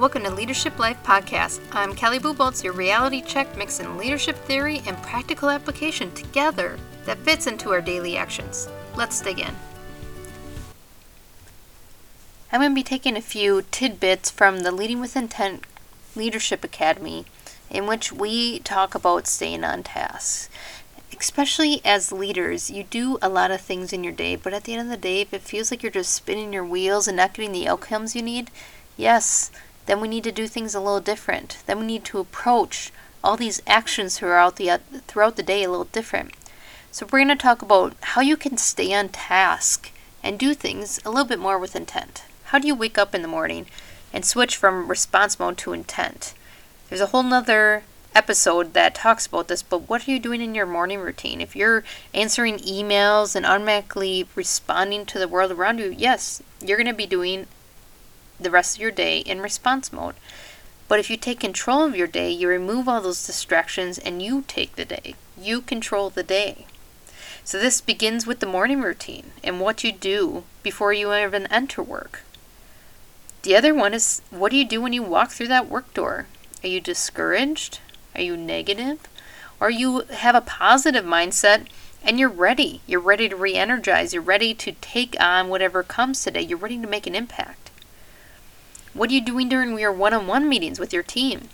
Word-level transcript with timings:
Welcome 0.00 0.22
to 0.22 0.30
Leadership 0.30 0.78
Life 0.78 0.96
Podcast. 1.04 1.60
I'm 1.72 1.94
Kelly 1.94 2.18
Bubolz, 2.18 2.64
your 2.64 2.72
reality 2.72 3.20
check 3.20 3.54
mixing 3.54 3.98
leadership 3.98 4.34
theory 4.34 4.80
and 4.86 4.96
practical 5.02 5.50
application 5.50 6.10
together 6.14 6.78
that 7.04 7.18
fits 7.18 7.46
into 7.46 7.70
our 7.70 7.82
daily 7.82 8.16
actions. 8.16 8.66
Let's 8.96 9.20
dig 9.20 9.40
in. 9.40 9.54
I'm 12.50 12.60
going 12.60 12.70
to 12.70 12.74
be 12.74 12.82
taking 12.82 13.14
a 13.14 13.20
few 13.20 13.60
tidbits 13.70 14.30
from 14.30 14.60
the 14.60 14.72
Leading 14.72 15.00
with 15.00 15.18
Intent 15.18 15.64
Leadership 16.16 16.64
Academy, 16.64 17.26
in 17.68 17.86
which 17.86 18.10
we 18.10 18.60
talk 18.60 18.94
about 18.94 19.26
staying 19.26 19.64
on 19.64 19.82
task. 19.82 20.50
Especially 21.20 21.82
as 21.84 22.10
leaders, 22.10 22.70
you 22.70 22.84
do 22.84 23.18
a 23.20 23.28
lot 23.28 23.50
of 23.50 23.60
things 23.60 23.92
in 23.92 24.02
your 24.02 24.14
day, 24.14 24.34
but 24.34 24.54
at 24.54 24.64
the 24.64 24.72
end 24.72 24.80
of 24.80 24.88
the 24.88 24.96
day, 24.96 25.20
if 25.20 25.34
it 25.34 25.42
feels 25.42 25.70
like 25.70 25.82
you're 25.82 25.92
just 25.92 26.14
spinning 26.14 26.54
your 26.54 26.64
wheels 26.64 27.06
and 27.06 27.18
not 27.18 27.34
getting 27.34 27.52
the 27.52 27.68
outcomes 27.68 28.16
you 28.16 28.22
need, 28.22 28.50
yes, 28.96 29.50
then 29.90 30.00
we 30.00 30.06
need 30.06 30.22
to 30.22 30.30
do 30.30 30.46
things 30.46 30.72
a 30.72 30.78
little 30.78 31.00
different. 31.00 31.64
Then 31.66 31.80
we 31.80 31.86
need 31.86 32.04
to 32.04 32.20
approach 32.20 32.92
all 33.24 33.36
these 33.36 33.60
actions 33.66 34.16
throughout 34.16 34.54
the 34.54 34.70
uh, 34.70 34.78
throughout 35.08 35.34
the 35.34 35.42
day 35.42 35.64
a 35.64 35.68
little 35.68 35.86
different. 35.86 36.30
So 36.92 37.06
we're 37.06 37.24
going 37.24 37.28
to 37.28 37.34
talk 37.34 37.60
about 37.60 37.96
how 38.00 38.20
you 38.20 38.36
can 38.36 38.56
stay 38.56 38.94
on 38.94 39.08
task 39.08 39.90
and 40.22 40.38
do 40.38 40.54
things 40.54 41.00
a 41.04 41.10
little 41.10 41.26
bit 41.26 41.40
more 41.40 41.58
with 41.58 41.74
intent. 41.74 42.22
How 42.44 42.60
do 42.60 42.68
you 42.68 42.74
wake 42.76 42.98
up 42.98 43.16
in 43.16 43.22
the 43.22 43.26
morning 43.26 43.66
and 44.12 44.24
switch 44.24 44.56
from 44.56 44.86
response 44.86 45.40
mode 45.40 45.58
to 45.58 45.72
intent? 45.72 46.34
There's 46.88 47.00
a 47.00 47.06
whole 47.06 47.24
nother 47.24 47.82
episode 48.14 48.74
that 48.74 48.94
talks 48.94 49.26
about 49.26 49.48
this, 49.48 49.62
but 49.62 49.88
what 49.88 50.06
are 50.06 50.10
you 50.12 50.20
doing 50.20 50.40
in 50.40 50.54
your 50.54 50.66
morning 50.66 51.00
routine? 51.00 51.40
If 51.40 51.56
you're 51.56 51.82
answering 52.14 52.58
emails 52.58 53.34
and 53.34 53.44
automatically 53.44 54.28
responding 54.36 55.04
to 55.06 55.18
the 55.18 55.26
world 55.26 55.50
around 55.50 55.80
you, 55.80 55.90
yes, 55.90 56.40
you're 56.64 56.78
going 56.78 56.86
to 56.86 56.92
be 56.92 57.06
doing 57.06 57.48
the 58.40 58.50
rest 58.50 58.76
of 58.76 58.82
your 58.82 58.90
day 58.90 59.18
in 59.18 59.40
response 59.40 59.92
mode. 59.92 60.14
But 60.88 60.98
if 60.98 61.08
you 61.08 61.16
take 61.16 61.38
control 61.38 61.84
of 61.84 61.94
your 61.94 62.06
day, 62.06 62.30
you 62.30 62.48
remove 62.48 62.88
all 62.88 63.00
those 63.00 63.24
distractions 63.24 63.98
and 63.98 64.20
you 64.20 64.44
take 64.48 64.74
the 64.74 64.84
day. 64.84 65.14
You 65.40 65.60
control 65.60 66.10
the 66.10 66.24
day. 66.24 66.66
So 67.44 67.58
this 67.58 67.80
begins 67.80 68.26
with 68.26 68.40
the 68.40 68.46
morning 68.46 68.80
routine 68.80 69.30
and 69.44 69.60
what 69.60 69.84
you 69.84 69.92
do 69.92 70.44
before 70.62 70.92
you 70.92 71.14
even 71.14 71.46
enter 71.46 71.82
work. 71.82 72.22
The 73.42 73.56
other 73.56 73.74
one 73.74 73.94
is 73.94 74.20
what 74.30 74.50
do 74.50 74.56
you 74.56 74.66
do 74.66 74.80
when 74.80 74.92
you 74.92 75.02
walk 75.02 75.30
through 75.30 75.48
that 75.48 75.68
work 75.68 75.92
door? 75.94 76.26
Are 76.62 76.68
you 76.68 76.80
discouraged? 76.80 77.78
Are 78.14 78.20
you 78.20 78.36
negative? 78.36 78.98
Or 79.60 79.70
you 79.70 80.00
have 80.10 80.34
a 80.34 80.40
positive 80.40 81.04
mindset 81.04 81.66
and 82.02 82.18
you're 82.18 82.28
ready. 82.28 82.80
You're 82.86 83.00
ready 83.00 83.28
to 83.28 83.36
re 83.36 83.54
energize. 83.54 84.12
You're 84.12 84.22
ready 84.22 84.54
to 84.54 84.72
take 84.72 85.16
on 85.20 85.48
whatever 85.48 85.82
comes 85.82 86.22
today. 86.22 86.42
You're 86.42 86.58
ready 86.58 86.78
to 86.80 86.86
make 86.86 87.06
an 87.06 87.14
impact. 87.14 87.59
What 88.92 89.10
are 89.10 89.14
you 89.14 89.20
doing 89.20 89.48
during 89.48 89.78
your 89.78 89.92
one 89.92 90.12
on 90.12 90.26
one 90.26 90.48
meetings 90.48 90.80
with 90.80 90.92
your 90.92 91.04
team? 91.04 91.48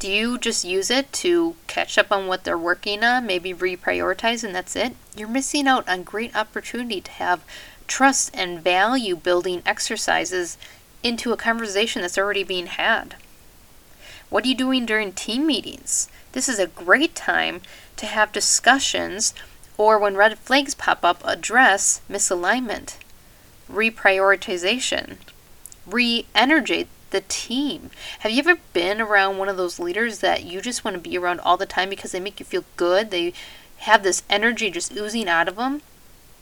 Do 0.00 0.10
you 0.10 0.36
just 0.36 0.64
use 0.64 0.90
it 0.90 1.12
to 1.14 1.54
catch 1.68 1.96
up 1.96 2.10
on 2.10 2.26
what 2.26 2.42
they're 2.42 2.58
working 2.58 3.04
on, 3.04 3.24
maybe 3.24 3.54
reprioritize, 3.54 4.42
and 4.42 4.54
that's 4.54 4.74
it? 4.74 4.96
You're 5.16 5.28
missing 5.28 5.68
out 5.68 5.88
on 5.88 6.02
great 6.02 6.34
opportunity 6.34 7.00
to 7.00 7.10
have 7.12 7.44
trust 7.86 8.30
and 8.34 8.60
value 8.60 9.14
building 9.14 9.62
exercises 9.64 10.58
into 11.04 11.32
a 11.32 11.36
conversation 11.36 12.02
that's 12.02 12.18
already 12.18 12.42
being 12.42 12.66
had. 12.66 13.14
What 14.28 14.44
are 14.44 14.48
you 14.48 14.56
doing 14.56 14.86
during 14.86 15.12
team 15.12 15.46
meetings? 15.46 16.08
This 16.32 16.48
is 16.48 16.58
a 16.58 16.66
great 16.66 17.14
time 17.14 17.60
to 17.96 18.06
have 18.06 18.32
discussions 18.32 19.34
or 19.78 20.00
when 20.00 20.16
red 20.16 20.36
flags 20.38 20.74
pop 20.74 21.04
up, 21.04 21.22
address 21.24 22.00
misalignment, 22.10 22.96
reprioritization, 23.70 25.18
re 25.86 26.26
energize 26.34 26.86
the 27.10 27.22
team. 27.28 27.90
Have 28.20 28.32
you 28.32 28.40
ever 28.40 28.56
been 28.72 29.00
around 29.00 29.38
one 29.38 29.48
of 29.48 29.56
those 29.56 29.78
leaders 29.78 30.18
that 30.18 30.44
you 30.44 30.60
just 30.60 30.84
want 30.84 30.96
to 30.96 31.00
be 31.00 31.16
around 31.16 31.40
all 31.40 31.56
the 31.56 31.66
time 31.66 31.88
because 31.88 32.12
they 32.12 32.20
make 32.20 32.40
you 32.40 32.46
feel 32.46 32.64
good? 32.76 33.10
They 33.10 33.32
have 33.78 34.02
this 34.02 34.22
energy 34.28 34.70
just 34.70 34.94
oozing 34.96 35.28
out 35.28 35.48
of 35.48 35.56
them? 35.56 35.82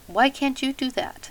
Why 0.07 0.31
can't 0.31 0.61
you 0.63 0.73
do 0.73 0.91
that? 0.93 1.31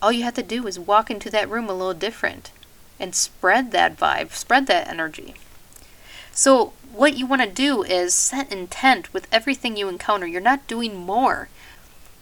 All 0.00 0.12
you 0.12 0.24
have 0.24 0.34
to 0.34 0.42
do 0.42 0.66
is 0.66 0.78
walk 0.78 1.10
into 1.10 1.30
that 1.30 1.50
room 1.50 1.68
a 1.68 1.74
little 1.74 1.94
different 1.94 2.52
and 2.98 3.14
spread 3.14 3.72
that 3.72 3.98
vibe, 3.98 4.32
spread 4.32 4.66
that 4.66 4.88
energy. 4.88 5.34
So, 6.32 6.72
what 6.92 7.16
you 7.16 7.26
want 7.26 7.42
to 7.42 7.48
do 7.48 7.82
is 7.82 8.14
set 8.14 8.50
intent 8.52 9.12
with 9.12 9.28
everything 9.30 9.76
you 9.76 9.88
encounter. 9.88 10.26
You're 10.26 10.40
not 10.40 10.66
doing 10.66 10.96
more. 10.96 11.48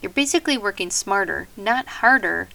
You're 0.02 0.10
basically 0.10 0.58
working 0.58 0.90
smarter, 0.90 1.48
not 1.56 1.86
harder, 1.86 2.48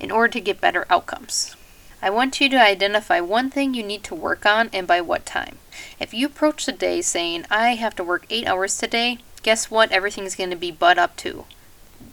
in 0.00 0.10
order 0.10 0.32
to 0.32 0.40
get 0.40 0.60
better 0.60 0.86
outcomes. 0.88 1.56
I 2.00 2.10
want 2.10 2.40
you 2.40 2.48
to 2.50 2.62
identify 2.62 3.20
one 3.20 3.50
thing 3.50 3.74
you 3.74 3.82
need 3.82 4.04
to 4.04 4.14
work 4.14 4.46
on 4.46 4.70
and 4.72 4.86
by 4.86 5.00
what 5.00 5.26
time. 5.26 5.58
If 5.98 6.14
you 6.14 6.26
approach 6.26 6.64
the 6.64 6.72
day 6.72 7.02
saying, 7.02 7.44
I 7.50 7.74
have 7.74 7.96
to 7.96 8.04
work 8.04 8.24
eight 8.30 8.46
hours 8.46 8.78
today, 8.78 9.18
guess 9.42 9.70
what? 9.70 9.90
Everything's 9.90 10.36
going 10.36 10.50
to 10.50 10.56
be 10.56 10.70
butt 10.70 10.98
up 10.98 11.16
to 11.16 11.44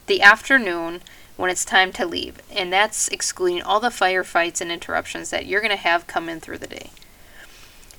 the 0.07 0.22
afternoon 0.22 1.01
when 1.38 1.51
it's 1.51 1.66
time 1.66 1.91
to 1.94 2.06
leave. 2.06 2.41
And 2.51 2.73
that's 2.73 3.07
excluding 3.09 3.62
all 3.62 3.79
the 3.79 3.90
firefights 3.90 4.59
and 4.59 4.72
interruptions 4.72 5.29
that 5.29 5.46
you're 5.46 5.62
going 5.62 5.69
to 5.69 5.78
have 5.78 6.07
come 6.07 6.29
in 6.29 6.40
through 6.40 6.59
the 6.59 6.67
day. 6.67 6.90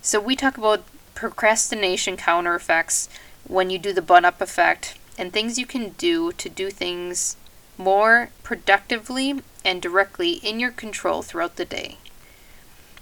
So 0.03 0.19
we 0.21 0.35
talk 0.37 0.57
about 0.57 0.85
procrastination 1.15 2.17
counter 2.17 2.55
effects 2.55 3.09
when 3.47 3.71
you 3.71 3.79
do 3.79 3.93
the 3.93 4.03
butt 4.03 4.25
up 4.25 4.41
effect 4.41 4.99
and 5.19 5.33
things 5.33 5.59
you 5.59 5.67
can 5.67 5.91
do 5.91 6.33
to 6.33 6.49
do 6.49 6.71
things 6.71 7.37
more 7.79 8.31
productively 8.43 9.43
and 9.65 9.83
directly 9.83 10.35
in 10.35 10.61
your 10.61 10.71
control 10.71 11.23
throughout 11.23 11.57
the 11.57 11.65
day. 11.65 11.99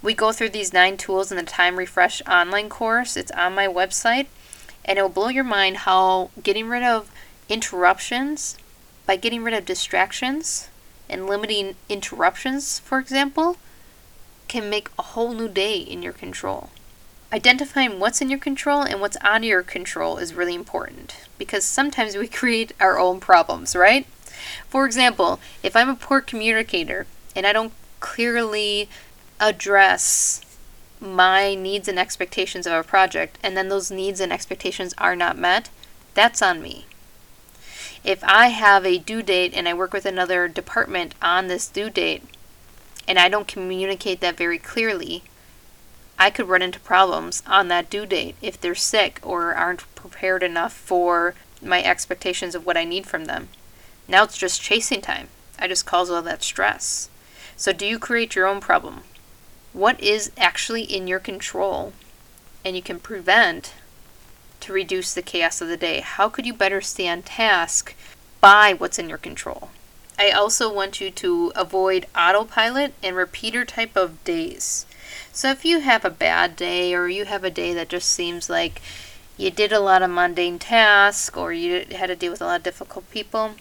We 0.01 0.13
go 0.13 0.31
through 0.31 0.49
these 0.49 0.73
nine 0.73 0.97
tools 0.97 1.31
in 1.31 1.37
the 1.37 1.43
Time 1.43 1.77
Refresh 1.77 2.21
online 2.27 2.69
course. 2.69 3.17
It's 3.17 3.31
on 3.31 3.55
my 3.55 3.67
website, 3.67 4.27
and 4.83 4.99
it 4.99 5.01
will 5.01 5.09
blow 5.09 5.29
your 5.29 5.43
mind 5.43 5.77
how 5.77 6.29
getting 6.43 6.67
rid 6.67 6.83
of 6.83 7.11
interruptions 7.49 8.57
by 9.05 9.15
getting 9.15 9.43
rid 9.43 9.53
of 9.53 9.65
distractions 9.65 10.69
and 11.09 11.27
limiting 11.27 11.75
interruptions, 11.89 12.79
for 12.79 12.99
example, 12.99 13.57
can 14.47 14.69
make 14.69 14.89
a 14.97 15.03
whole 15.03 15.33
new 15.33 15.47
day 15.47 15.77
in 15.77 16.01
your 16.01 16.13
control. 16.13 16.69
Identifying 17.33 17.99
what's 17.99 18.21
in 18.21 18.29
your 18.29 18.39
control 18.39 18.83
and 18.83 19.01
what's 19.01 19.17
out 19.21 19.37
of 19.37 19.43
your 19.43 19.63
control 19.63 20.17
is 20.17 20.33
really 20.33 20.55
important 20.55 21.27
because 21.37 21.65
sometimes 21.65 22.15
we 22.15 22.27
create 22.41 22.73
our 22.79 22.99
own 22.99 23.19
problems, 23.19 23.75
right? 23.75 24.05
For 24.67 24.85
example, 24.85 25.39
if 25.63 25.75
I'm 25.75 25.89
a 25.89 25.95
poor 25.95 26.21
communicator 26.21 27.07
and 27.35 27.45
I 27.45 27.53
don't 27.53 27.73
clearly 27.99 28.89
address 29.39 30.41
my 30.99 31.55
needs 31.55 31.87
and 31.87 31.99
expectations 31.99 32.65
of 32.65 32.73
a 32.73 32.83
project, 32.83 33.37
and 33.43 33.55
then 33.55 33.69
those 33.69 33.91
needs 33.91 34.19
and 34.19 34.31
expectations 34.31 34.93
are 34.97 35.15
not 35.15 35.37
met, 35.37 35.69
that's 36.13 36.41
on 36.41 36.61
me. 36.61 36.85
If 38.03 38.23
I 38.23 38.47
have 38.47 38.85
a 38.85 38.99
due 38.99 39.21
date 39.21 39.53
and 39.53 39.67
I 39.67 39.73
work 39.73 39.91
with 39.91 40.05
another 40.05 40.47
department 40.47 41.15
on 41.21 41.47
this 41.47 41.67
due 41.67 41.89
date, 41.89 42.23
and 43.07 43.19
I 43.19 43.29
don't 43.29 43.47
communicate 43.47 44.21
that 44.21 44.37
very 44.37 44.57
clearly, 44.57 45.23
I 46.17 46.29
could 46.29 46.47
run 46.47 46.61
into 46.61 46.79
problems 46.79 47.43
on 47.45 47.67
that 47.67 47.89
due 47.89 48.05
date 48.05 48.35
if 48.41 48.59
they're 48.59 48.75
sick 48.75 49.19
or 49.21 49.53
aren't 49.53 49.93
prepared 49.95 50.43
enough 50.43 50.73
for 50.73 51.35
my 51.61 51.83
expectations 51.83 52.55
of 52.55 52.65
what 52.65 52.77
I 52.77 52.83
need 52.83 53.05
from 53.05 53.25
them. 53.25 53.49
Now 54.07 54.23
it's 54.23 54.37
just 54.37 54.61
chasing 54.61 55.01
time. 55.01 55.29
I 55.57 55.67
just 55.67 55.85
cause 55.85 56.09
all 56.09 56.21
that 56.21 56.43
stress. 56.43 57.09
So, 57.57 57.71
do 57.71 57.85
you 57.85 57.99
create 57.99 58.35
your 58.35 58.47
own 58.47 58.59
problem? 58.59 59.01
What 59.73 59.99
is 59.99 60.31
actually 60.37 60.83
in 60.83 61.07
your 61.07 61.19
control 61.19 61.93
and 62.63 62.75
you 62.75 62.81
can 62.81 62.99
prevent 62.99 63.73
to 64.61 64.73
reduce 64.73 65.13
the 65.13 65.21
chaos 65.21 65.61
of 65.61 65.67
the 65.67 65.77
day? 65.77 66.01
How 66.01 66.29
could 66.29 66.45
you 66.45 66.53
better 66.53 66.81
stay 66.81 67.07
on 67.07 67.21
task 67.21 67.95
by 68.41 68.73
what's 68.73 68.99
in 68.99 69.09
your 69.09 69.17
control? 69.17 69.69
I 70.17 70.31
also 70.31 70.71
want 70.71 71.01
you 71.01 71.11
to 71.11 71.51
avoid 71.55 72.05
autopilot 72.17 72.93
and 73.03 73.15
repeater 73.15 73.65
type 73.65 73.95
of 73.95 74.23
days. 74.23 74.85
So, 75.31 75.49
if 75.49 75.65
you 75.65 75.79
have 75.79 76.05
a 76.05 76.09
bad 76.09 76.55
day 76.55 76.93
or 76.93 77.07
you 77.07 77.25
have 77.25 77.43
a 77.43 77.49
day 77.49 77.73
that 77.73 77.89
just 77.89 78.09
seems 78.09 78.49
like 78.49 78.81
you 79.37 79.51
did 79.51 79.71
a 79.71 79.79
lot 79.79 80.01
of 80.01 80.09
mundane 80.09 80.59
tasks 80.59 81.35
or 81.35 81.51
you 81.51 81.85
had 81.91 82.07
to 82.07 82.15
deal 82.15 82.31
with 82.31 82.41
a 82.41 82.45
lot 82.45 82.57
of 82.57 82.63
difficult 82.63 83.09
people, 83.11 83.55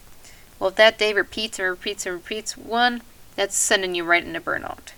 well, 0.65 0.71
if 0.71 0.77
that 0.77 0.97
day 0.97 1.13
repeats 1.13 1.59
and 1.59 1.69
repeats 1.69 2.07
and 2.07 2.15
repeats, 2.15 2.57
one, 2.57 3.03
that's 3.37 3.55
sending 3.55 3.95
you 3.95 4.03
right 4.03 4.25
into 4.25 4.41
burnout. 4.41 4.93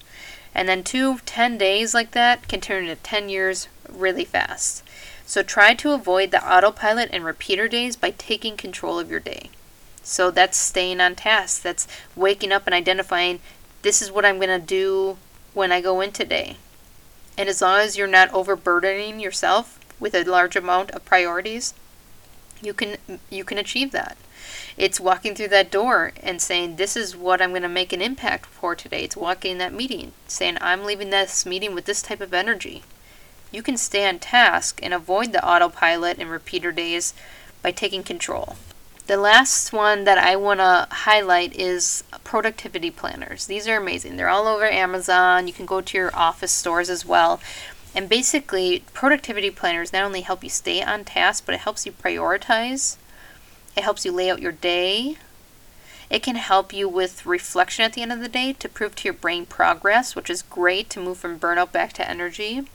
And 0.55 0.69
then 0.69 0.85
two, 0.85 1.19
10 1.27 1.59
days 1.59 1.93
like 1.93 2.13
that 2.13 2.47
can 2.47 2.61
turn 2.61 2.85
into 2.85 2.95
10 2.95 3.29
years 3.29 3.67
really 3.91 4.25
fast. 4.25 4.85
So 5.27 5.43
try 5.43 5.75
to 5.75 5.91
avoid 5.91 6.31
the 6.31 6.49
autopilot 6.49 7.11
and 7.13 7.25
repeater 7.25 7.67
days 7.67 7.97
by 7.97 8.13
taking 8.13 8.57
control 8.57 9.01
of 9.01 9.11
your 9.11 9.19
day. 9.19 9.51
So 10.05 10.31
that's 10.31 10.57
staying 10.57 11.01
on 11.01 11.17
task. 11.17 11.63
That's 11.63 11.89
waking 12.15 12.53
up 12.53 12.69
and 12.69 12.75
identifying 12.75 13.41
this 13.83 14.01
is 14.01 14.13
what 14.13 14.25
I'm 14.25 14.37
going 14.37 14.61
to 14.61 14.65
do 14.65 15.17
when 15.53 15.73
I 15.73 15.81
go 15.81 16.01
in 16.01 16.13
today. 16.13 16.59
And 17.37 17.49
as 17.49 17.61
long 17.61 17.81
as 17.81 17.99
you're 17.99 18.07
not 18.07 18.33
overburdening 18.33 19.19
yourself 19.19 19.81
with 19.99 20.15
a 20.15 20.23
large 20.23 20.55
amount 20.55 20.93
of 20.93 21.05
priorities, 21.05 21.75
you 22.63 22.75
can 22.75 22.97
you 23.31 23.45
can 23.45 23.59
achieve 23.59 23.93
that. 23.93 24.17
It's 24.77 25.01
walking 25.01 25.35
through 25.35 25.49
that 25.49 25.71
door 25.71 26.13
and 26.23 26.41
saying, 26.41 26.77
This 26.77 26.97
is 26.97 27.17
what 27.17 27.41
I'm 27.41 27.51
going 27.51 27.63
to 27.63 27.69
make 27.69 27.93
an 27.93 28.03
impact 28.03 28.47
for 28.47 28.75
today. 28.75 29.05
It's 29.05 29.17
walking 29.17 29.53
in 29.53 29.59
that 29.59 29.73
meeting, 29.73 30.13
saying, 30.27 30.59
I'm 30.61 30.85
leaving 30.85 31.11
this 31.11 31.47
meeting 31.47 31.75
with 31.75 31.87
this 31.87 32.03
type 32.03 32.21
of 32.21 32.35
energy. 32.35 32.85
You 33.51 33.63
can 33.63 33.77
stay 33.77 34.07
on 34.07 34.19
task 34.19 34.81
and 34.83 34.93
avoid 34.93 35.33
the 35.33 35.45
autopilot 35.47 36.19
and 36.19 36.31
repeater 36.31 36.73
days 36.73 37.15
by 37.63 37.71
taking 37.71 38.03
control. 38.03 38.57
The 39.07 39.17
last 39.17 39.73
one 39.73 40.03
that 40.05 40.19
I 40.19 40.35
want 40.35 40.59
to 40.59 40.89
highlight 40.91 41.55
is 41.55 42.03
productivity 42.25 42.91
planners. 42.91 43.47
These 43.47 43.69
are 43.69 43.77
amazing. 43.77 44.17
They're 44.17 44.29
all 44.29 44.49
over 44.49 44.67
Amazon. 44.67 45.47
You 45.47 45.53
can 45.53 45.65
go 45.65 45.81
to 45.81 45.97
your 45.97 46.15
office 46.15 46.51
stores 46.51 46.91
as 46.91 47.07
well. 47.07 47.41
And 47.97 48.11
basically, 48.11 48.85
productivity 48.93 49.51
planners 49.51 49.91
not 49.91 50.03
only 50.05 50.21
help 50.21 50.45
you 50.45 50.51
stay 50.51 50.83
on 50.83 51.05
task, 51.05 51.45
but 51.47 51.55
it 51.55 51.63
helps 51.63 51.87
you 51.87 51.93
prioritize. 51.93 52.99
It 53.75 53.85
helps 53.85 54.05
you 54.05 54.13
lay 54.13 54.31
out 54.31 54.43
your 54.43 54.53
day. 54.53 55.17
It 56.11 56.23
can 56.23 56.37
help 56.37 56.75
you 56.75 56.91
with 56.91 57.25
reflection 57.25 57.87
at 57.87 57.95
the 57.95 58.03
end 58.03 58.13
of 58.13 58.21
the 58.21 58.29
day 58.29 58.53
to 58.53 58.69
prove 58.69 58.95
to 58.97 59.05
your 59.05 59.15
brain 59.15 59.47
progress, 59.47 60.15
which 60.15 60.29
is 60.29 60.43
great 60.43 60.91
to 60.91 61.01
move 61.01 61.17
from 61.17 61.41
burnout 61.41 61.73
back 61.73 61.95
to 61.95 62.09
energy. 62.09 62.69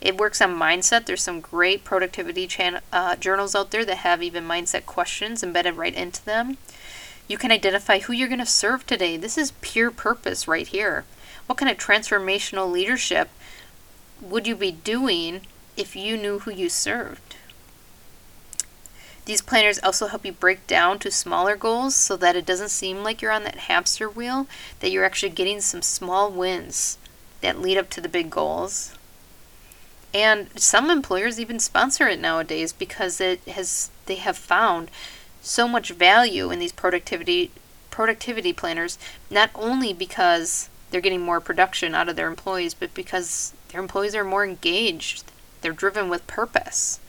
It 0.00 0.16
works 0.16 0.40
on 0.40 0.58
mindset. 0.58 1.04
There's 1.04 1.22
some 1.22 1.40
great 1.40 1.84
productivity 1.84 2.46
chan- 2.46 2.80
uh, 2.92 3.16
journals 3.16 3.54
out 3.54 3.72
there 3.72 3.84
that 3.84 3.98
have 3.98 4.22
even 4.22 4.48
mindset 4.48 4.86
questions 4.86 5.42
embedded 5.42 5.76
right 5.76 5.94
into 5.94 6.24
them. 6.24 6.56
You 7.28 7.36
can 7.36 7.52
identify 7.52 7.98
who 7.98 8.14
you're 8.14 8.28
going 8.28 8.38
to 8.38 8.46
serve 8.46 8.86
today. 8.86 9.18
This 9.18 9.36
is 9.36 9.52
pure 9.60 9.90
purpose 9.90 10.48
right 10.48 10.66
here. 10.66 11.04
What 11.46 11.58
kind 11.58 11.70
of 11.70 11.76
transformational 11.76 12.70
leadership 12.70 13.28
would 14.22 14.46
you 14.46 14.56
be 14.56 14.70
doing 14.72 15.42
if 15.76 15.96
you 15.96 16.16
knew 16.16 16.38
who 16.40 16.52
you 16.52 16.68
served? 16.68 17.36
These 19.24 19.42
planners 19.42 19.78
also 19.82 20.08
help 20.08 20.24
you 20.24 20.32
break 20.32 20.66
down 20.66 20.98
to 21.00 21.10
smaller 21.10 21.56
goals 21.56 21.94
so 21.94 22.16
that 22.16 22.34
it 22.34 22.46
doesn't 22.46 22.70
seem 22.70 23.04
like 23.04 23.22
you're 23.22 23.30
on 23.30 23.44
that 23.44 23.60
hamster 23.60 24.08
wheel, 24.08 24.46
that 24.80 24.90
you're 24.90 25.04
actually 25.04 25.30
getting 25.30 25.60
some 25.60 25.82
small 25.82 26.30
wins 26.30 26.98
that 27.40 27.60
lead 27.60 27.78
up 27.78 27.88
to 27.90 28.00
the 28.00 28.08
big 28.08 28.30
goals. 28.30 28.94
And 30.12 30.48
some 30.60 30.90
employers 30.90 31.38
even 31.38 31.60
sponsor 31.60 32.08
it 32.08 32.20
nowadays 32.20 32.72
because 32.72 33.20
it 33.20 33.40
has 33.48 33.90
they 34.06 34.16
have 34.16 34.36
found 34.36 34.90
so 35.40 35.66
much 35.66 35.90
value 35.90 36.50
in 36.50 36.58
these 36.58 36.72
productivity 36.72 37.50
productivity 37.90 38.52
planners 38.52 38.98
not 39.30 39.50
only 39.54 39.92
because 39.92 40.68
they're 40.90 41.00
getting 41.00 41.20
more 41.20 41.40
production 41.40 41.94
out 41.94 42.08
of 42.08 42.16
their 42.16 42.28
employees 42.28 42.74
but 42.74 42.92
because 42.94 43.52
their 43.72 43.80
employees 43.80 44.14
are 44.14 44.24
more 44.24 44.44
engaged. 44.44 45.24
They're 45.62 45.72
driven 45.72 46.08
with 46.08 46.26
purpose. 46.26 47.00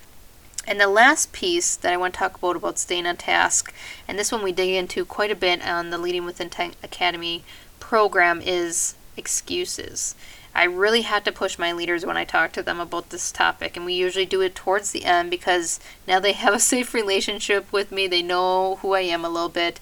And 0.65 0.79
the 0.79 0.87
last 0.87 1.33
piece 1.33 1.75
that 1.75 1.91
I 1.91 1.97
want 1.97 2.13
to 2.13 2.19
talk 2.19 2.37
about 2.37 2.55
about 2.55 2.79
staying 2.79 3.05
on 3.05 3.17
task, 3.17 3.73
and 4.07 4.17
this 4.17 4.31
one 4.31 4.43
we 4.43 4.53
dig 4.53 4.69
into 4.69 5.03
quite 5.03 5.31
a 5.31 5.35
bit 5.35 5.65
on 5.65 5.89
the 5.89 5.97
Leading 5.97 6.23
with 6.23 6.39
Intent 6.39 6.77
Academy 6.81 7.43
program, 7.81 8.41
is 8.41 8.95
excuses. 9.17 10.15
I 10.55 10.63
really 10.63 11.01
had 11.01 11.25
to 11.25 11.31
push 11.31 11.59
my 11.59 11.73
leaders 11.73 12.05
when 12.05 12.15
I 12.15 12.23
talk 12.23 12.53
to 12.53 12.63
them 12.63 12.79
about 12.79 13.09
this 13.09 13.31
topic, 13.31 13.75
and 13.75 13.85
we 13.85 13.93
usually 13.93 14.25
do 14.25 14.39
it 14.39 14.55
towards 14.55 14.91
the 14.91 15.03
end 15.03 15.29
because 15.31 15.81
now 16.07 16.19
they 16.19 16.31
have 16.33 16.53
a 16.53 16.59
safe 16.59 16.93
relationship 16.93 17.71
with 17.73 17.91
me. 17.91 18.07
They 18.07 18.21
know 18.21 18.77
who 18.77 18.93
I 18.93 19.01
am 19.01 19.25
a 19.25 19.29
little 19.29 19.49
bit. 19.49 19.81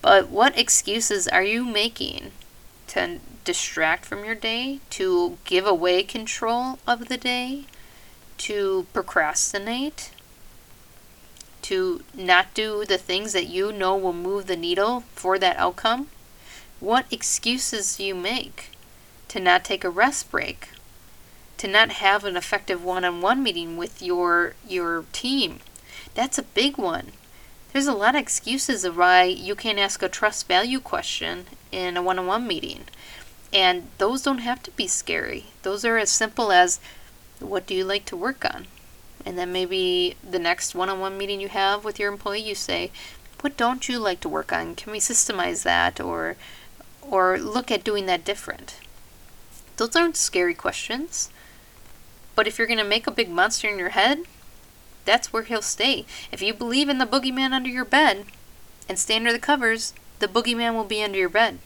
But 0.00 0.30
what 0.30 0.58
excuses 0.58 1.28
are 1.28 1.42
you 1.42 1.64
making 1.64 2.30
to 2.88 3.18
distract 3.46 4.04
from 4.04 4.26
your 4.26 4.34
day, 4.34 4.80
to 4.90 5.38
give 5.46 5.66
away 5.66 6.02
control 6.02 6.78
of 6.86 7.08
the 7.08 7.16
day, 7.16 7.64
to 8.36 8.86
procrastinate, 8.92 10.10
to 11.62 12.02
not 12.14 12.52
do 12.52 12.84
the 12.84 12.98
things 12.98 13.32
that 13.32 13.48
you 13.48 13.72
know 13.72 13.96
will 13.96 14.12
move 14.12 14.46
the 14.46 14.56
needle 14.56 15.04
for 15.14 15.38
that 15.38 15.56
outcome? 15.56 16.08
What 16.80 17.06
excuses 17.10 17.96
do 17.96 18.04
you 18.04 18.14
make? 18.14 18.76
to 19.28 19.40
not 19.40 19.64
take 19.64 19.84
a 19.84 19.90
rest 19.90 20.30
break, 20.30 20.70
to 21.58 21.68
not 21.68 21.92
have 21.92 22.24
an 22.24 22.36
effective 22.36 22.82
one-on-one 22.82 23.42
meeting 23.42 23.76
with 23.76 24.02
your 24.02 24.54
your 24.66 25.04
team. 25.12 25.60
That's 26.14 26.38
a 26.38 26.42
big 26.42 26.78
one. 26.78 27.12
There's 27.72 27.86
a 27.86 27.92
lot 27.92 28.14
of 28.14 28.22
excuses 28.22 28.84
of 28.84 28.96
why 28.96 29.24
you 29.24 29.54
can't 29.54 29.78
ask 29.78 30.02
a 30.02 30.08
trust 30.08 30.48
value 30.48 30.80
question 30.80 31.46
in 31.72 31.96
a 31.96 32.02
one-on-one 32.02 32.46
meeting. 32.46 32.84
And 33.56 33.88
those 33.96 34.20
don't 34.20 34.40
have 34.40 34.62
to 34.64 34.70
be 34.72 34.86
scary. 34.86 35.46
Those 35.62 35.82
are 35.86 35.96
as 35.96 36.10
simple 36.10 36.52
as 36.52 36.78
what 37.40 37.66
do 37.66 37.74
you 37.74 37.84
like 37.84 38.04
to 38.04 38.16
work 38.16 38.44
on? 38.44 38.66
And 39.24 39.38
then 39.38 39.50
maybe 39.50 40.14
the 40.22 40.38
next 40.38 40.74
one 40.74 40.90
on 40.90 41.00
one 41.00 41.16
meeting 41.16 41.40
you 41.40 41.48
have 41.48 41.82
with 41.82 41.98
your 41.98 42.12
employee, 42.12 42.42
you 42.42 42.54
say, 42.54 42.90
What 43.40 43.56
don't 43.56 43.88
you 43.88 43.98
like 43.98 44.20
to 44.20 44.28
work 44.28 44.52
on? 44.52 44.74
Can 44.74 44.92
we 44.92 44.98
systemize 44.98 45.62
that 45.62 46.02
or 46.02 46.36
or 47.00 47.38
look 47.38 47.70
at 47.70 47.82
doing 47.82 48.04
that 48.04 48.26
different? 48.26 48.78
Those 49.78 49.96
aren't 49.96 50.18
scary 50.18 50.54
questions. 50.54 51.30
But 52.34 52.46
if 52.46 52.58
you're 52.58 52.66
going 52.66 52.78
to 52.78 52.84
make 52.84 53.06
a 53.06 53.10
big 53.10 53.30
monster 53.30 53.68
in 53.70 53.78
your 53.78 53.96
head, 54.00 54.24
that's 55.06 55.32
where 55.32 55.44
he'll 55.44 55.62
stay. 55.62 56.04
If 56.30 56.42
you 56.42 56.52
believe 56.52 56.90
in 56.90 56.98
the 56.98 57.06
boogeyman 57.06 57.52
under 57.52 57.70
your 57.70 57.86
bed 57.86 58.26
and 58.86 58.98
stay 58.98 59.16
under 59.16 59.32
the 59.32 59.38
covers, 59.38 59.94
the 60.18 60.28
boogeyman 60.28 60.74
will 60.74 60.84
be 60.84 61.02
under 61.02 61.18
your 61.18 61.30
bed. 61.30 61.58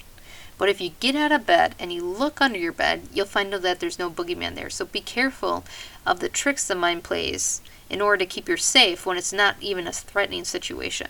But 0.61 0.69
if 0.69 0.79
you 0.79 0.91
get 1.01 1.17
out 1.17 1.33
of 1.33 1.47
bed 1.47 1.75
and 1.79 1.91
you 1.91 2.05
look 2.05 2.43
under 2.43 2.59
your 2.59 2.75
bed, 2.75 3.09
you'll 3.15 3.25
find 3.25 3.55
out 3.55 3.63
that 3.63 3.81
there's 3.81 3.99
no 3.99 4.11
boogeyman 4.11 4.57
there. 4.57 4.69
So 4.69 4.85
be 4.85 5.01
careful 5.01 5.65
of 6.05 6.21
the 6.21 6.29
tricks 6.29 6.69
the 6.69 6.75
mind 6.75 7.03
plays 7.03 7.63
in 7.89 8.03
order 8.03 8.19
to 8.19 8.27
keep 8.27 8.47
you 8.47 8.59
safe 8.59 9.07
when 9.07 9.17
it's 9.17 9.33
not 9.33 9.57
even 9.63 9.87
a 9.87 9.93
threatening 9.93 10.45
situation. 10.45 11.07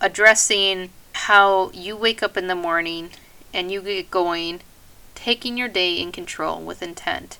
Addressing 0.00 0.88
how 1.12 1.70
you 1.72 1.94
wake 1.94 2.22
up 2.22 2.38
in 2.38 2.46
the 2.46 2.54
morning 2.54 3.10
and 3.52 3.70
you 3.70 3.82
get 3.82 4.10
going 4.10 4.62
taking 5.14 5.58
your 5.58 5.68
day 5.68 6.00
in 6.00 6.10
control 6.10 6.58
with 6.58 6.82
intent. 6.82 7.36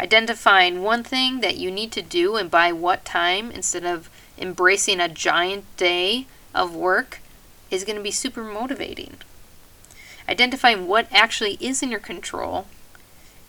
Identifying 0.00 0.82
one 0.82 1.04
thing 1.04 1.42
that 1.42 1.58
you 1.58 1.70
need 1.70 1.92
to 1.92 2.00
do 2.00 2.36
and 2.36 2.50
by 2.50 2.72
what 2.72 3.04
time 3.04 3.50
instead 3.50 3.84
of 3.84 4.08
embracing 4.38 5.00
a 5.00 5.08
giant 5.10 5.66
day 5.76 6.26
of 6.54 6.74
work 6.74 7.20
is 7.70 7.84
going 7.84 7.96
to 7.96 8.02
be 8.02 8.10
super 8.10 8.42
motivating. 8.42 9.18
Identifying 10.28 10.86
what 10.86 11.08
actually 11.12 11.58
is 11.60 11.82
in 11.82 11.90
your 11.90 12.00
control 12.00 12.66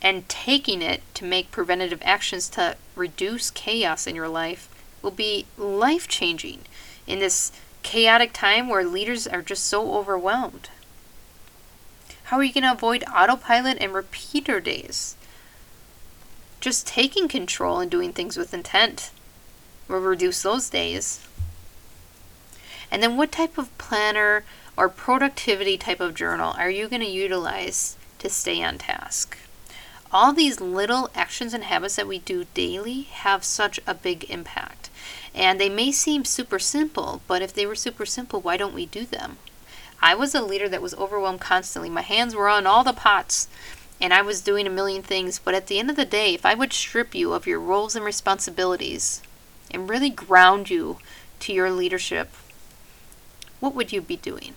and 0.01 0.27
taking 0.27 0.81
it 0.81 1.01
to 1.13 1.23
make 1.25 1.51
preventative 1.51 2.01
actions 2.03 2.49
to 2.49 2.75
reduce 2.95 3.51
chaos 3.51 4.05
in 4.05 4.15
your 4.15 4.27
life 4.27 4.67
will 5.01 5.11
be 5.11 5.45
life 5.57 6.07
changing 6.07 6.61
in 7.07 7.19
this 7.19 7.51
chaotic 7.83 8.33
time 8.33 8.67
where 8.67 8.83
leaders 8.83 9.27
are 9.27 9.41
just 9.41 9.65
so 9.65 9.95
overwhelmed. 9.95 10.69
How 12.25 12.37
are 12.37 12.43
you 12.43 12.53
going 12.53 12.63
to 12.63 12.71
avoid 12.71 13.03
autopilot 13.13 13.77
and 13.79 13.93
repeater 13.93 14.59
days? 14.59 15.15
Just 16.59 16.87
taking 16.87 17.27
control 17.27 17.79
and 17.79 17.91
doing 17.91 18.13
things 18.13 18.37
with 18.37 18.53
intent 18.53 19.11
will 19.87 19.99
reduce 19.99 20.41
those 20.41 20.69
days. 20.69 21.25
And 22.89 23.03
then, 23.03 23.17
what 23.17 23.31
type 23.31 23.57
of 23.57 23.75
planner 23.77 24.45
or 24.75 24.89
productivity 24.89 25.77
type 25.77 25.99
of 25.99 26.15
journal 26.15 26.53
are 26.57 26.69
you 26.69 26.87
going 26.87 27.01
to 27.01 27.07
utilize 27.07 27.95
to 28.19 28.29
stay 28.29 28.63
on 28.63 28.77
task? 28.77 29.37
All 30.11 30.31
these 30.31 30.61
little 30.61 31.09
actions 31.15 31.53
and 31.53 31.63
habits 31.63 31.95
that 31.95 32.07
we 32.07 32.19
do 32.19 32.45
daily 32.53 33.03
have 33.03 33.43
such 33.43 33.79
a 33.87 33.95
big 33.95 34.29
impact. 34.29 34.89
And 35.33 35.59
they 35.59 35.69
may 35.69 35.91
seem 35.91 36.23
super 36.23 36.59
simple, 36.59 37.21
but 37.27 37.41
if 37.41 37.53
they 37.53 37.65
were 37.65 37.75
super 37.75 38.05
simple, 38.05 38.39
why 38.39 38.55
don't 38.55 38.75
we 38.75 38.85
do 38.85 39.05
them? 39.05 39.37
I 40.01 40.13
was 40.13 40.35
a 40.35 40.41
leader 40.41 40.69
that 40.69 40.81
was 40.81 40.93
overwhelmed 40.95 41.39
constantly. 41.39 41.89
My 41.89 42.01
hands 42.01 42.35
were 42.35 42.49
on 42.49 42.67
all 42.67 42.83
the 42.83 42.93
pots 42.93 43.47
and 43.99 44.13
I 44.13 44.21
was 44.21 44.41
doing 44.41 44.67
a 44.67 44.69
million 44.69 45.01
things. 45.01 45.39
But 45.39 45.53
at 45.53 45.67
the 45.67 45.79
end 45.79 45.89
of 45.89 45.95
the 45.95 46.05
day, 46.05 46.33
if 46.33 46.45
I 46.45 46.53
would 46.53 46.73
strip 46.73 47.15
you 47.15 47.33
of 47.33 47.47
your 47.47 47.59
roles 47.59 47.95
and 47.95 48.03
responsibilities 48.03 49.21
and 49.71 49.89
really 49.89 50.09
ground 50.09 50.69
you 50.69 50.97
to 51.39 51.53
your 51.53 51.71
leadership, 51.71 52.33
what 53.63 53.73
would 53.73 53.93
you 53.93 54.01
be 54.01 54.17
doing? 54.17 54.55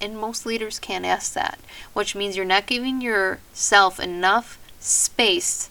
And 0.00 0.16
most 0.16 0.46
leaders 0.46 0.78
can't 0.78 1.04
ask 1.04 1.34
that, 1.34 1.58
which 1.92 2.14
means 2.14 2.34
you're 2.34 2.46
not 2.46 2.64
giving 2.64 3.02
yourself 3.02 4.00
enough 4.00 4.58
space 4.80 5.68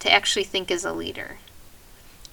to 0.00 0.12
actually 0.12 0.42
think 0.42 0.72
as 0.72 0.84
a 0.84 0.92
leader. 0.92 1.36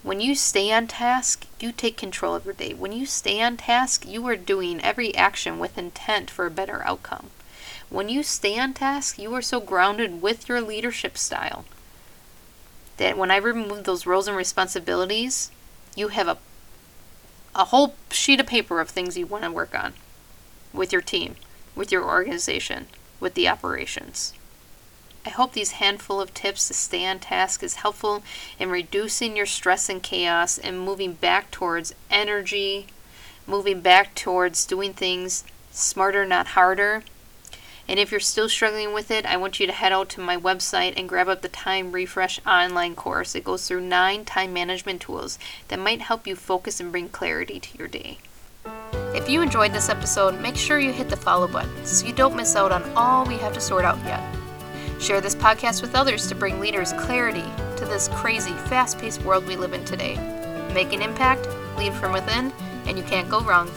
When 0.01 0.19
you 0.19 0.33
stay 0.33 0.71
on 0.71 0.87
task, 0.87 1.45
you 1.59 1.71
take 1.71 1.95
control 1.95 2.33
of 2.33 2.45
your 2.45 2.55
day. 2.55 2.73
When 2.73 2.91
you 2.91 3.05
stay 3.05 3.39
on 3.39 3.55
task, 3.57 4.03
you 4.07 4.25
are 4.27 4.35
doing 4.35 4.81
every 4.81 5.13
action 5.13 5.59
with 5.59 5.77
intent 5.77 6.31
for 6.31 6.47
a 6.47 6.51
better 6.51 6.83
outcome. 6.83 7.29
When 7.91 8.09
you 8.09 8.23
stay 8.23 8.57
on 8.57 8.73
task, 8.73 9.19
you 9.19 9.31
are 9.35 9.43
so 9.43 9.59
grounded 9.59 10.23
with 10.23 10.49
your 10.49 10.61
leadership 10.61 11.19
style 11.19 11.65
that 12.97 13.15
when 13.15 13.29
I 13.29 13.37
remove 13.37 13.83
those 13.83 14.07
roles 14.07 14.27
and 14.27 14.35
responsibilities, 14.35 15.51
you 15.95 16.07
have 16.07 16.27
a 16.27 16.39
a 17.55 17.65
whole 17.65 17.95
sheet 18.09 18.39
of 18.39 18.47
paper 18.47 18.79
of 18.79 18.89
things 18.89 19.17
you 19.17 19.25
want 19.25 19.43
to 19.43 19.51
work 19.51 19.75
on 19.75 19.93
with 20.73 20.91
your 20.91 21.01
team, 21.01 21.35
with 21.75 21.91
your 21.91 22.03
organization, 22.03 22.87
with 23.19 23.33
the 23.33 23.47
operations. 23.47 24.33
I 25.25 25.29
hope 25.29 25.53
these 25.53 25.71
handful 25.73 26.19
of 26.19 26.33
tips 26.33 26.67
to 26.67 26.73
stay 26.73 27.05
on 27.05 27.19
task 27.19 27.61
is 27.61 27.75
helpful 27.75 28.23
in 28.57 28.69
reducing 28.69 29.37
your 29.37 29.45
stress 29.45 29.87
and 29.87 30.01
chaos 30.01 30.57
and 30.57 30.79
moving 30.79 31.13
back 31.13 31.51
towards 31.51 31.93
energy, 32.09 32.87
moving 33.45 33.81
back 33.81 34.15
towards 34.15 34.65
doing 34.65 34.93
things 34.93 35.43
smarter, 35.71 36.25
not 36.25 36.47
harder. 36.47 37.03
And 37.87 37.99
if 37.99 38.11
you're 38.11 38.19
still 38.19 38.47
struggling 38.47 38.93
with 38.93 39.11
it, 39.11 39.25
I 39.25 39.37
want 39.37 39.59
you 39.59 39.67
to 39.67 39.73
head 39.73 39.91
out 39.91 40.09
to 40.09 40.21
my 40.21 40.37
website 40.37 40.93
and 40.95 41.09
grab 41.09 41.27
up 41.27 41.41
the 41.41 41.49
Time 41.49 41.91
Refresh 41.91 42.39
online 42.45 42.95
course. 42.95 43.35
It 43.35 43.43
goes 43.43 43.67
through 43.67 43.81
nine 43.81 44.25
time 44.25 44.53
management 44.53 45.01
tools 45.01 45.37
that 45.67 45.79
might 45.79 46.01
help 46.01 46.25
you 46.25 46.35
focus 46.35 46.79
and 46.79 46.91
bring 46.91 47.09
clarity 47.09 47.59
to 47.59 47.77
your 47.77 47.87
day. 47.87 48.19
If 49.13 49.29
you 49.29 49.41
enjoyed 49.41 49.73
this 49.73 49.89
episode, 49.89 50.39
make 50.39 50.55
sure 50.55 50.79
you 50.79 50.93
hit 50.93 51.09
the 51.09 51.17
follow 51.17 51.47
button 51.47 51.85
so 51.85 52.05
you 52.05 52.13
don't 52.13 52.35
miss 52.35 52.55
out 52.55 52.71
on 52.71 52.83
all 52.95 53.25
we 53.25 53.37
have 53.37 53.53
to 53.53 53.61
sort 53.61 53.83
out 53.83 53.97
yet. 54.05 54.23
Share 55.01 55.19
this 55.19 55.35
podcast 55.35 55.81
with 55.81 55.95
others 55.95 56.27
to 56.27 56.35
bring 56.35 56.59
leaders 56.59 56.93
clarity 56.93 57.43
to 57.77 57.85
this 57.85 58.07
crazy, 58.09 58.53
fast 58.69 58.99
paced 58.99 59.23
world 59.23 59.47
we 59.47 59.55
live 59.55 59.73
in 59.73 59.83
today. 59.83 60.15
Make 60.73 60.93
an 60.93 61.01
impact, 61.01 61.47
lead 61.75 61.93
from 61.93 62.13
within, 62.13 62.53
and 62.85 62.97
you 62.97 63.03
can't 63.03 63.29
go 63.29 63.41
wrong. 63.41 63.69